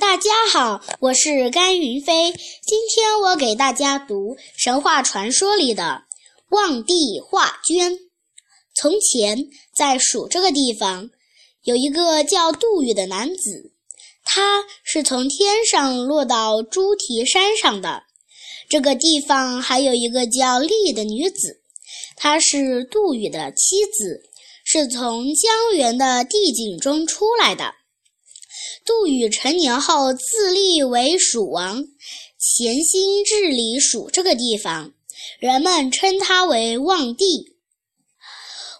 [0.00, 2.32] 大家好，我是甘云飞。
[2.32, 6.04] 今天我给大家读神话传说里的
[6.50, 7.98] 望帝画捐。
[8.76, 9.36] 从前，
[9.76, 11.10] 在蜀这个地方，
[11.64, 13.72] 有一个叫杜宇的男子，
[14.24, 18.04] 他是从天上落到猪蹄山上的。
[18.68, 21.60] 这个地方还有一个叫丽的女子，
[22.16, 24.22] 她是杜宇的妻子，
[24.64, 27.74] 是从江源的地景中出来的。
[28.88, 31.84] 杜宇成年后自立为蜀王，
[32.38, 34.94] 潜心治理蜀这个地方，
[35.38, 37.52] 人们称他为望帝。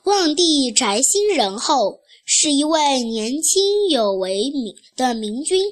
[0.04, 4.50] 望帝宅心仁厚，是一位年轻有为
[4.96, 5.62] 的明君。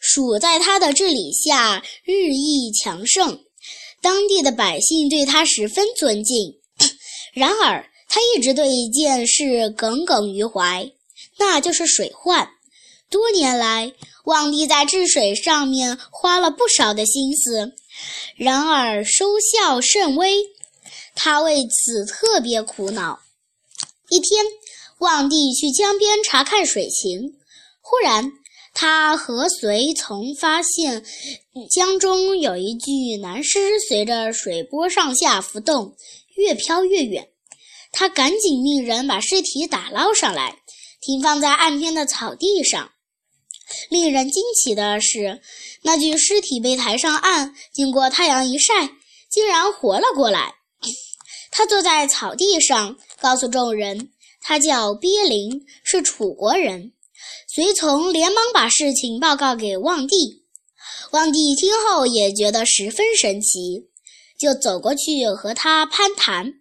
[0.00, 3.44] 蜀在他的治理下日益强盛，
[4.02, 6.58] 当地的百姓对他十分尊敬。
[7.32, 10.90] 然而，他一直对一件事耿耿于怀，
[11.38, 12.50] 那就是水患。
[13.10, 13.92] 多年来，
[14.24, 17.72] 望帝在治水上面花了不少的心思，
[18.36, 20.44] 然而收效甚微，
[21.14, 23.20] 他为此特别苦恼。
[24.10, 24.44] 一天，
[24.98, 27.38] 望帝去江边查看水情，
[27.80, 28.30] 忽然
[28.74, 31.02] 他和随从发现
[31.70, 35.96] 江中有一具男尸随着水波上下浮动，
[36.36, 37.28] 越飘越远。
[37.90, 40.58] 他赶紧命人把尸体打捞上来，
[41.00, 42.92] 停放在岸边的草地上。
[43.90, 45.40] 令人惊奇的是，
[45.82, 48.90] 那具尸体被抬上岸，经过太阳一晒，
[49.30, 50.54] 竟然活了过来。
[51.50, 56.92] 他坐在草地上，告诉众人，他叫鳖灵，是楚国人。
[57.48, 60.44] 随从连忙把事情报告给望帝。
[61.10, 63.88] 望帝听后也觉得十分神奇，
[64.38, 66.54] 就走过去和他攀谈。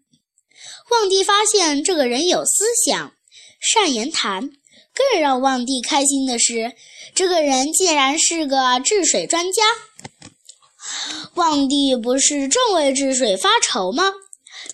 [0.89, 3.13] 望帝发现这个人有思想，
[3.59, 4.51] 善言谈。
[4.97, 6.73] 更让望帝开心的是，
[7.13, 9.61] 这个人竟然是个治水专家。
[11.35, 14.11] 望帝不是正为治水发愁吗？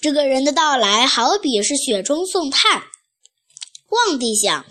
[0.01, 2.83] 这个人的到来好比是雪中送炭。
[3.89, 4.65] 望帝想，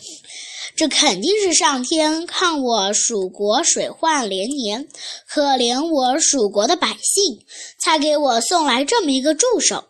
[0.74, 4.88] 这肯定是上天看我蜀国水患连年，
[5.28, 7.44] 可怜我蜀国的百姓，
[7.78, 9.84] 才给我送来这么一个助手。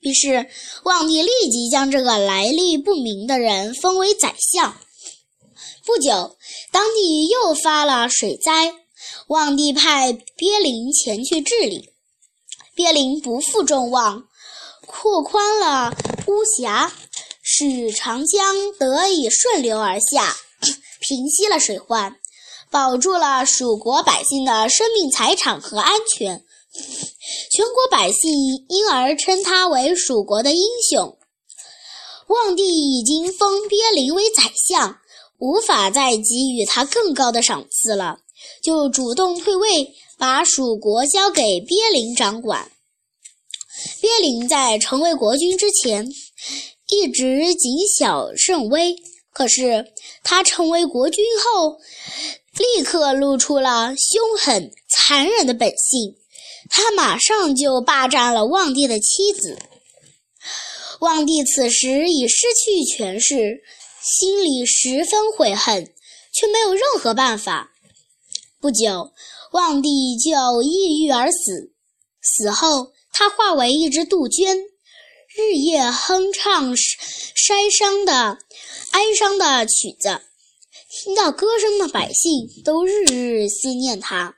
[0.00, 0.48] 于是，
[0.84, 4.74] 望帝立即将这个来历不明的人封为宰相。
[5.84, 6.36] 不久，
[6.72, 8.74] 当地又发了水灾，
[9.28, 11.90] 望帝派鳖灵前去治理。
[12.74, 14.24] 鳖灵不负众望，
[14.86, 15.94] 扩宽了
[16.26, 16.90] 巫峡，
[17.42, 20.34] 使长江得以顺流而下，
[21.00, 22.16] 平息了水患，
[22.70, 26.42] 保住了蜀国百姓的生命财产和安全。
[27.60, 28.32] 全国百姓
[28.70, 31.18] 因而称他为蜀国的英雄。
[32.28, 34.96] 望帝已经封鳖灵为宰相，
[35.38, 38.20] 无法再给予他更高的赏赐了，
[38.62, 42.72] 就主动退位，把蜀国交给鳖灵掌管。
[44.00, 46.08] 鳖灵在成为国君之前，
[46.88, 48.96] 一直谨小慎微，
[49.34, 49.92] 可是
[50.22, 51.76] 他成为国君后，
[52.56, 56.16] 立刻露出了凶狠残忍的本性。
[56.70, 59.58] 他马上就霸占了望帝的妻子。
[61.00, 63.62] 望帝此时已失去权势，
[64.02, 65.92] 心里十分悔恨，
[66.32, 67.72] 却没有任何办法。
[68.60, 69.12] 不久，
[69.52, 71.72] 望帝就抑郁而死。
[72.22, 74.58] 死后，他化为一只杜鹃，
[75.36, 78.38] 日夜哼唱哀伤的
[78.92, 80.20] 哀伤的曲子。
[80.90, 82.32] 听到歌声的百姓
[82.64, 84.36] 都日日思念他。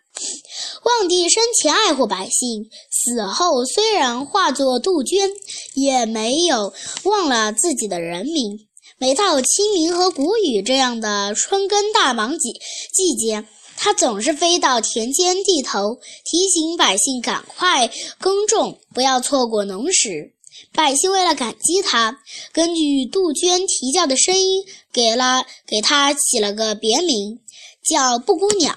[0.84, 5.30] 望帝生前爱护百姓，死后虽然化作杜鹃，
[5.74, 6.72] 也没有
[7.04, 8.58] 忘了自己的人民。
[8.98, 12.52] 每到清明和谷雨这样的春耕大忙季
[12.92, 13.44] 季节，
[13.76, 17.88] 他总是飞到田间地头，提醒百姓赶快
[18.18, 20.34] 耕种，不要错过农时。
[20.72, 22.18] 百姓为了感激他，
[22.52, 27.40] 根据杜鹃啼叫的声音，给了给他起了个别名，
[27.84, 28.76] 叫布谷鸟。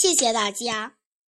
[0.00, 0.95] 谢谢大家。